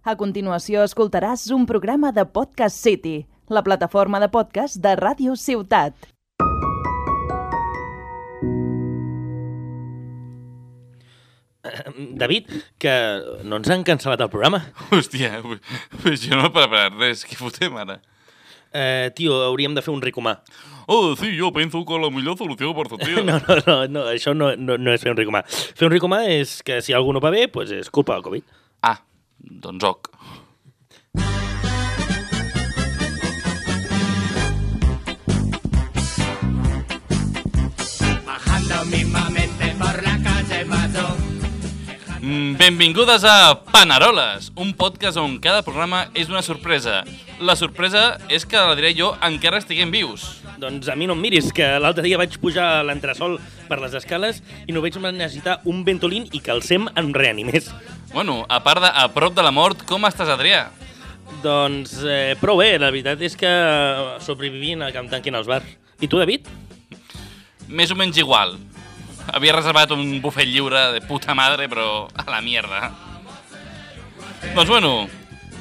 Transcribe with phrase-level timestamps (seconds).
[0.00, 5.92] A continuació escoltaràs un programa de Podcast City, la plataforma de podcast de Ràdio Ciutat.
[12.16, 12.48] David,
[12.80, 12.94] que
[13.44, 14.62] no ens han cancel·lat el programa.
[14.88, 15.42] Hòstia,
[16.00, 17.26] pues jo no he preparat res.
[17.28, 17.98] Què fotem ara?
[18.72, 20.38] Eh, tio, hauríem de fer un ricomà.
[20.88, 23.20] Oh, sí, jo penso que la millor solució per tot dia.
[23.28, 25.44] No, no, no, no això no, no, no és fer un ricomà.
[25.44, 28.48] Fer un ricomà és que si algú no va bé, pues és culpa del Covid.
[28.80, 28.96] Ah,
[29.40, 30.10] doncs ok.
[42.20, 47.00] Mm, Benvingudes a Panaroles, un podcast on cada programa és una sorpresa.
[47.40, 50.26] La sorpresa és que la diré jo encara estiguem vius.
[50.60, 53.96] Doncs a mi no em miris, que l'altre dia vaig pujar a l'entresol per les
[53.96, 57.72] escales i no veig necessitar un ventolín i que el SEM em reanimés.
[58.12, 60.64] Bueno, a part de a prop de la mort, com estàs, Adrià?
[61.44, 63.50] Doncs eh, prou bé, la veritat és que
[64.24, 65.68] sobrevivint a que em tanquin els bars.
[66.02, 66.48] I tu, David?
[67.70, 68.56] Més o menys igual.
[69.30, 72.90] Havia reservat un bufet lliure de puta madre, però a la mierda.
[74.56, 75.06] Doncs bueno,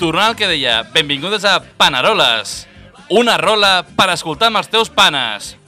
[0.00, 2.62] tornant al que deia, benvingudes a Panaroles,
[3.12, 5.58] una rola per escoltar amb els teus panes.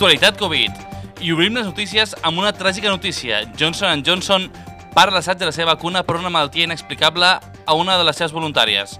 [0.00, 0.72] Actualitat Covid.
[1.20, 3.42] I obrim les notícies amb una tràgica notícia.
[3.52, 4.46] Johnson Johnson
[4.94, 8.32] para l'assaig de la seva vacuna per una malaltia inexplicable a una de les seves
[8.32, 8.94] voluntàries.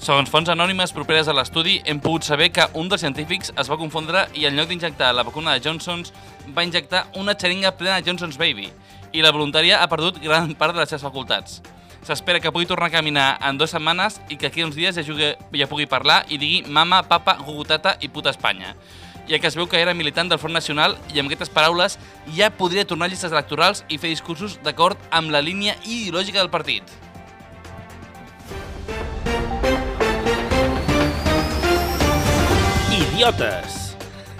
[0.00, 3.76] Segons fonts anònimes properes a l'estudi, hem pogut saber que un dels científics es va
[3.76, 6.14] confondre i en lloc d'injectar la vacuna de Johnson's,
[6.56, 8.70] va injectar una xeringa plena de Johnson's Baby
[9.12, 11.60] i la voluntària ha perdut gran part de les seves facultats.
[12.08, 15.04] S'espera que pugui tornar a caminar en dues setmanes i que aquí uns dies ja,
[15.04, 18.72] jugui, ja pugui parlar i digui mama, papa, gugutata i puta Espanya
[19.28, 21.98] ja que es veu que era militant del Front Nacional i amb aquestes paraules
[22.36, 26.50] ja podria tornar a llistes electorals i fer discursos d'acord amb la línia ideològica del
[26.50, 26.82] partit.
[32.98, 33.88] Idiotes!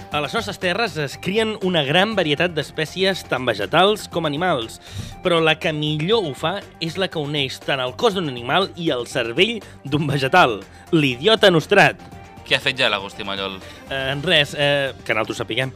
[0.09, 4.79] A les nostres terres es crien una gran varietat d'espècies tant vegetals com animals,
[5.21, 8.71] però la que millor ho fa és la que uneix tant el cos d'un animal
[8.73, 12.18] i el cervell d'un vegetal, l'idiota nostrat.
[12.49, 13.59] Què ha fet ja l'Agustí Mallol?
[13.93, 15.69] Eh, res, eh, que nosaltres sapiguem.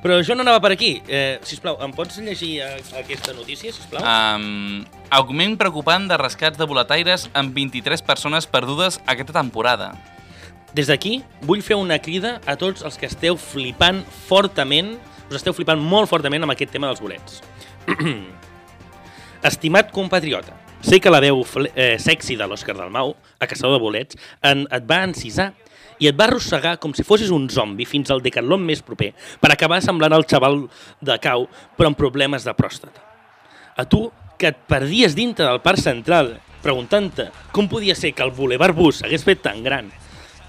[0.00, 0.92] Però jo no anava per aquí.
[1.10, 2.68] Eh, sisplau, em pots llegir eh,
[3.00, 3.98] aquesta notícia, sisplau?
[3.98, 9.90] Um, augment preocupant de rescats de boletaires amb 23 persones perdudes aquesta temporada.
[10.70, 14.94] Des d'aquí vull fer una crida a tots els que esteu flipant fortament,
[15.26, 17.40] us esteu flipant molt fortament amb aquest tema dels bolets.
[19.50, 20.54] Estimat compatriota,
[20.86, 21.42] sé que la veu
[21.74, 25.50] eh, sexy de l'Òscar Dalmau, a Caçador de Bolets, en, et va encisar
[26.00, 29.52] i et va arrossegar com si fossis un zombi fins al decatlon més proper per
[29.52, 30.64] acabar semblant el xaval
[31.00, 31.46] de cau
[31.76, 33.04] però amb problemes de pròstata.
[33.76, 34.08] A tu,
[34.40, 39.04] que et perdies dintre del parc central preguntant-te com podia ser que el Boulevard Bus
[39.04, 39.92] hagués fet tan gran.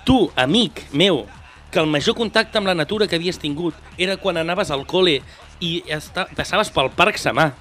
[0.08, 1.26] Tu, amic meu,
[1.72, 5.20] que el major contacte amb la natura que havies tingut era quan anaves al col·le
[5.62, 5.72] i
[6.36, 7.52] passaves pel Parc Samà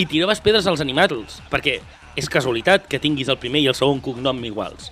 [0.00, 1.80] i tiraves pedres als animals, perquè
[2.16, 4.90] és casualitat que tinguis el primer i el segon cognom iguals.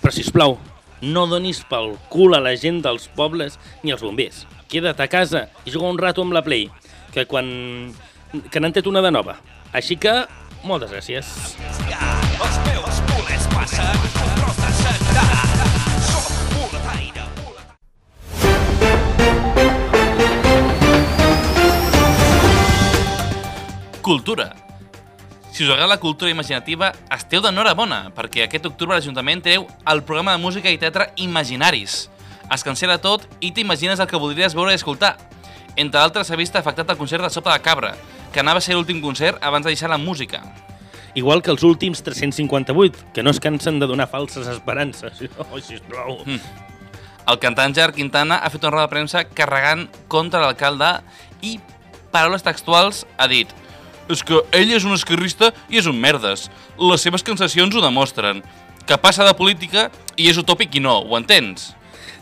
[0.00, 0.56] Però, si plau,
[1.00, 4.44] no donis pel cul a la gent dels pobles ni als bombers.
[4.70, 6.70] Queda't a casa i juga un rato amb la Play,
[7.14, 7.94] que quan...
[8.50, 9.38] que n'han tret una de nova.
[9.72, 10.24] Així que,
[10.64, 11.56] moltes gràcies.
[24.06, 24.65] Cultura.
[25.56, 30.34] Si us agrada la cultura imaginativa, esteu d'enhorabona, perquè aquest octubre l'Ajuntament treu el programa
[30.34, 31.94] de música i teatre Imaginaris.
[32.52, 35.14] Es cancela tot i t'imagines el que voldries veure i escoltar.
[35.72, 37.94] Entre d'altres, s'ha vist afectat el concert de Sopa de Cabra,
[38.34, 40.44] que anava a ser l'últim concert abans de deixar la música.
[41.16, 45.24] Igual que els últims 358, que no es cansen de donar falses esperances.
[45.40, 46.18] Oh, sisplau.
[46.26, 46.40] Mm.
[47.32, 50.98] El cantant Gerard Quintana ha fet una roda de premsa carregant contra l'alcalde
[51.40, 51.56] i,
[52.12, 53.62] paraules textuals, ha dit
[54.12, 56.46] és que ell és un esquerrista i és un merdes.
[56.78, 58.42] Les seves concessions ho demostren.
[58.86, 61.72] Que passa de política i és utòpic i no, ho entens?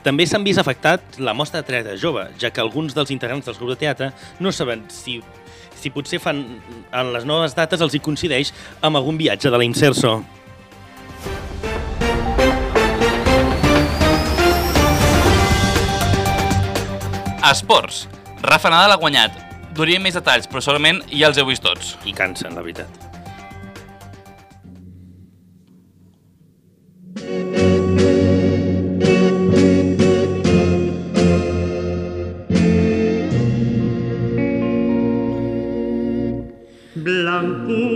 [0.04, 3.60] També s'han vist afectat la mostra de teatre jove, ja que alguns dels integrants dels
[3.60, 4.10] grups de teatre
[4.40, 5.18] no saben si,
[5.80, 6.42] si potser fan
[6.92, 8.52] en les noves dates els hi coincideix
[8.84, 10.18] amb algun viatge de la Inserso.
[17.44, 18.06] Esports.
[18.44, 19.43] Rafa Nadal ha guanyat.
[19.74, 21.96] Donaria més detalls, però segurament ja els heu vist tots.
[22.06, 22.86] I cansen, la veritat.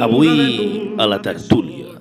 [0.02, 1.94] Avui, a la tertúlia,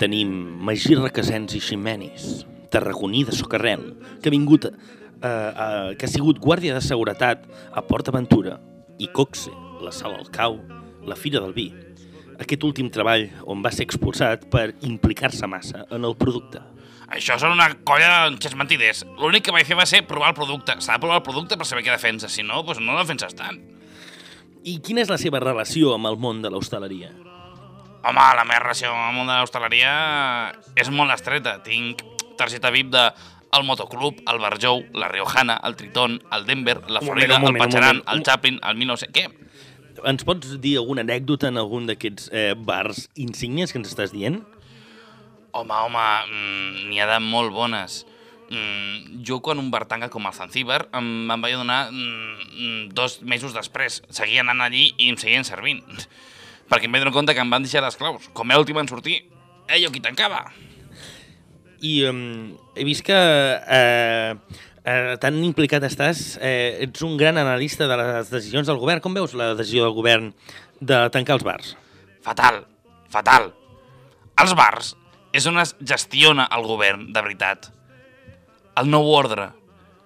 [0.00, 0.32] tenim
[0.64, 3.84] Magí Requesens i Ximenis, tarragoní de Socarrel,
[4.22, 4.72] que ha vingut, eh,
[5.28, 8.56] eh, que ha sigut guàrdia de seguretat a Port Aventura,
[8.98, 10.58] i Coxe, la Sala al Cau,
[11.06, 11.68] la Fira del Vi.
[12.38, 16.60] Aquest últim treball on va ser expulsat per implicar-se massa en el producte.
[17.08, 19.04] Això són una colla de mentiders.
[19.16, 20.76] L'únic que vaig fer va ser provar el producte.
[20.84, 22.28] S'ha de provar el producte per saber què defensa.
[22.28, 23.62] Si no, doncs no defenses tant.
[24.68, 27.14] I quina és la seva relació amb el món de l'hostaleria?
[28.04, 29.94] Home, la meva relació amb el món de l'hostaleria
[30.76, 31.56] és molt estreta.
[31.64, 32.04] Tinc
[32.38, 33.08] targeta VIP de
[33.52, 37.66] el Motoclub, el Barjou, la Riojana, el Triton, el Denver, la Florida, moment, moment, el
[37.66, 39.14] Patxaran, el Chaplin, el 1900...
[39.14, 39.48] Què?
[40.06, 44.42] Ens pots dir alguna anècdota en algun d'aquests eh, bars insígnies que ens estàs dient?
[45.56, 48.04] Home, home, mm, n'hi ha de molt bones.
[48.48, 53.18] Mm, jo quan un bar tanca com el Zanzíbar em, em vaig adonar mm, dos
[53.22, 54.02] mesos després.
[54.14, 55.82] Seguia anant allí i em seguien servint.
[56.70, 58.30] Perquè em vaig donar compte que em van deixar les claus.
[58.36, 59.22] Com era l'últim en sortir,
[59.66, 60.46] ell jo qui tancava.
[61.80, 64.34] I um, he vist que eh,
[64.84, 69.02] eh, tan implicat estàs, eh, ets un gran analista de les decisions del govern.
[69.04, 70.32] Com veus la decisió del govern
[70.80, 71.74] de tancar els bars?
[72.24, 72.64] Fatal,
[73.12, 73.52] fatal.
[74.38, 74.94] Els bars
[75.34, 77.70] és on es gestiona el govern, de veritat.
[78.78, 79.50] El nou ordre,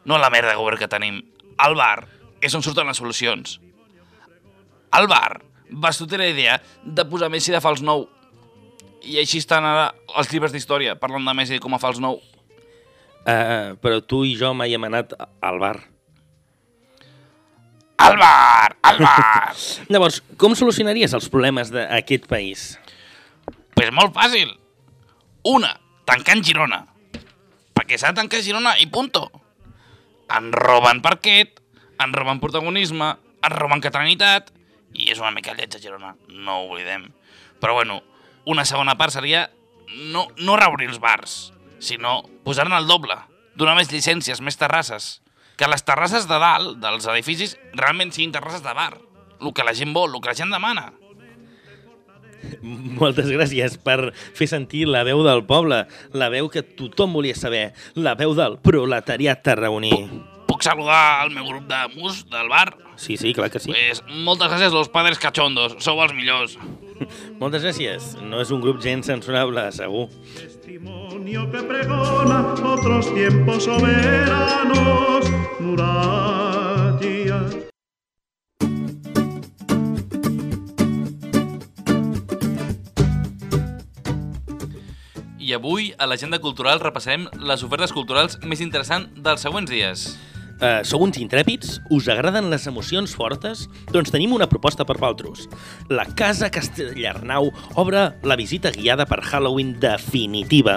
[0.05, 1.21] no la merda de govern que tenim.
[1.63, 2.07] El bar
[2.43, 3.59] és on surten les solucions.
[4.93, 5.41] El bar
[5.73, 8.09] va sortir la idea de posar Messi de fals nou.
[9.03, 12.21] I així estan ara els llibres d'història, parlant de Messi com a fals nou.
[13.23, 15.77] Uh, però tu i jo mai hem anat al bar.
[18.03, 19.53] El bar, el bar!
[19.93, 22.73] Llavors, com solucionaries els problemes d'aquest país?
[23.83, 24.51] pues molt fàcil.
[25.51, 25.73] Una,
[26.07, 26.85] tancant Girona.
[27.75, 29.25] Perquè s'ha de tancar Girona i punto.
[30.31, 31.59] En roben parquet,
[31.99, 33.09] en roben protagonisme,
[33.43, 34.53] en roben catalanitat,
[34.95, 37.09] i és una mica lleig a Girona, no ho oblidem.
[37.59, 38.01] Però bueno,
[38.45, 39.49] una segona part seria
[40.13, 41.53] no, no reobrir els bars,
[41.83, 43.17] sinó posar-ne el doble,
[43.59, 45.21] donar més llicències, més terrasses.
[45.59, 48.97] Que les terrasses de dalt, dels edificis, realment siguin terrasses de bar.
[49.43, 50.91] El que la gent vol, el que la gent demana.
[53.01, 55.85] Moltes gràcies per fer sentir la veu del poble,
[56.17, 59.93] la veu que tothom volia saber, la veu del proletariat tarragoní.
[60.49, 62.73] Puc saludar al meu grup de mus del bar?
[62.97, 63.73] Sí, sí, clar que sí.
[63.73, 66.59] Pues moltes gràcies los padres cachondos, sou els millors.
[67.41, 68.13] Moltes gràcies.
[68.23, 70.09] No és un grup gens censurable, segur.
[70.37, 72.41] Testimonio que pregona
[72.73, 77.59] otros tiempos soberanos, murallas.
[85.43, 90.07] I avui, a l'agenda cultural, repassarem les ofertes culturals més interessants dels següents dies.
[90.63, 91.81] Uh, sou uns intrèpids?
[91.91, 93.65] Us agraden les emocions fortes?
[93.91, 95.49] Doncs tenim una proposta per vosaltres.
[95.91, 97.49] La Casa Castellarnau
[97.83, 100.77] obre la visita guiada per Halloween definitiva.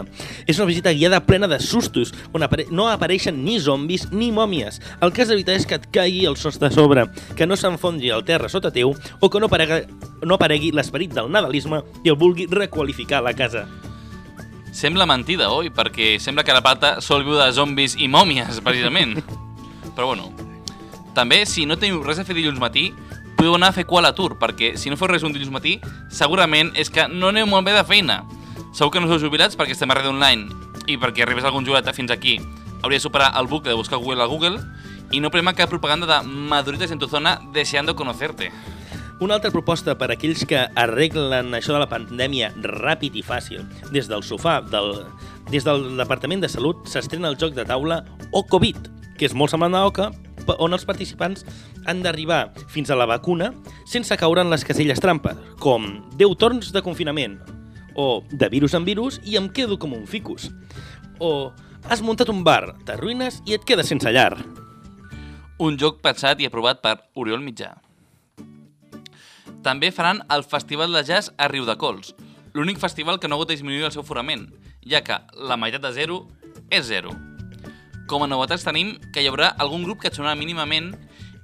[0.49, 4.81] És una visita guiada plena de sustos, on apare no apareixen ni zombis ni mòmies.
[5.05, 7.05] El que has d'evitar és que et caigui el sostre a sobre,
[7.37, 9.83] que no s'enfongi el terra sota teu o que no aparegui,
[10.25, 13.67] no aparegui l'esperit del nadalisme i el vulgui requalificar la casa.
[14.73, 15.69] Sembla mentida, oi?
[15.69, 19.19] Perquè sembla que la pata sol viu de zombis i mòmies, precisament.
[19.95, 20.31] Però bueno,
[21.15, 22.89] també, si no teniu res a fer dilluns matí,
[23.35, 25.79] podeu anar a fer qual a l'atur, perquè si no feu res un dilluns matí,
[26.11, 28.23] segurament és que no aneu molt bé de feina.
[28.75, 30.51] Segur que no sou jubilats perquè estem a ràdio online
[30.85, 32.37] i perquè arribés algun jubilat fins aquí
[32.85, 34.59] hauria de superar el bucle de buscar Google a Google
[35.11, 38.51] i no prema cap propaganda de maduritas en tu zona deseando conocerte.
[39.19, 43.63] Una altra proposta per a aquells que arreglen això de la pandèmia ràpid i fàcil.
[43.95, 45.05] Des del sofà, del,
[45.49, 49.53] des del Departament de Salut, s'estrena el joc de taula O Covid, que és molt
[49.53, 50.09] semblant a Oca,
[50.59, 51.45] on els participants
[51.85, 53.51] han d'arribar fins a la vacuna
[53.89, 55.87] sense caure en les caselles trampes, com
[56.19, 57.39] 10 torns de confinament,
[57.95, 60.51] o de virus en virus i em quedo com un ficus,
[61.19, 61.51] o
[61.89, 64.35] has muntat un bar, t'arruïnes i et quedes sense llar.
[65.61, 67.75] Un joc pensat i aprovat per Oriol Mitjà.
[69.65, 72.13] També faran el Festival de Jazz a Riudecols,
[72.53, 74.49] l'únic festival que no ha hagut de disminuir el seu forament,
[74.85, 76.25] ja que la meitat de zero
[76.69, 77.15] és zero.
[78.05, 80.91] Com a novetats tenim que hi haurà algun grup que et sonarà mínimament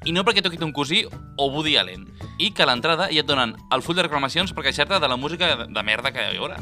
[0.06, 2.08] i no perquè toqui ton cosí o Woody Allen,
[2.42, 5.18] i que a l'entrada ja et donen el full de reclamacions per queixar-te de la
[5.18, 6.58] música de, merda que hi haurà.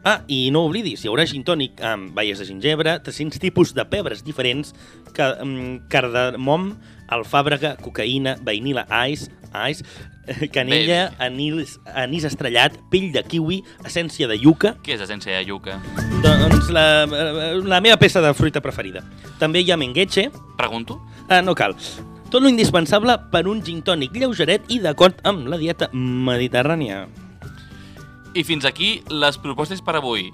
[0.00, 3.84] Ah, i no oblidis, hi haurà gin tònic amb baies de gingebre, 300 tipus de
[3.84, 4.72] pebres diferents,
[5.12, 6.70] ca, um, cardamom,
[7.12, 9.28] alfàbrega, cocaïna, vainila ice,
[9.68, 9.84] ice
[10.54, 15.78] canella, anís, anís estrellat, pell de kiwi, essència de yuca, Què és essència de yuca?
[16.22, 16.84] doncs la,
[17.64, 19.02] la meva peça de fruita preferida.
[19.40, 21.00] També hi ha mengueche, Pregunto?
[21.28, 21.74] ah, no cal.
[22.30, 27.06] Tot lo indispensable per un gin tònic lleugeret i d'acord amb la dieta mediterrània.
[28.38, 30.28] I fins aquí les propostes per avui.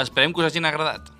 [0.00, 1.10] Esperem que us hagin agradat.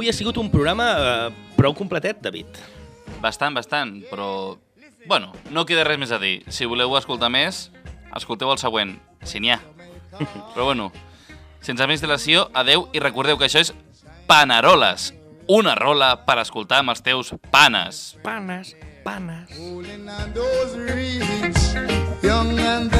[0.00, 2.56] Avui ha sigut un programa eh, prou completet, David.
[3.20, 4.56] Bastant, bastant, però...
[5.04, 6.38] Bueno, no queda res més a dir.
[6.48, 7.66] Si voleu escoltar més,
[8.16, 8.94] escolteu el següent,
[9.28, 9.58] si n'hi ha.
[10.54, 10.86] Però bueno,
[11.60, 13.74] sense més dilació, adeu i recordeu que això és
[14.24, 15.10] Panaroles,
[15.52, 18.00] una rola per escoltar amb els teus panes.
[18.24, 18.72] Panes,
[19.04, 19.52] panes.
[19.60, 20.80] On those
[22.24, 22.99] younger than